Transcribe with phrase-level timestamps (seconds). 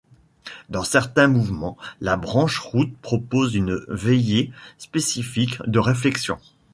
[0.69, 6.39] Dans certains mouvements, la branche route propose une veillée spécifique de réflexion.